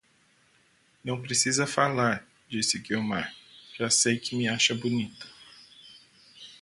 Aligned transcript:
Não 1.03 1.21
precisa 1.21 1.67
falar, 1.67 2.25
disse 2.49 2.79
Guiomar, 2.79 3.31
já 3.77 3.87
sei 3.87 4.17
que 4.17 4.35
me 4.35 4.47
acha 4.47 4.73
bonita 4.73 5.29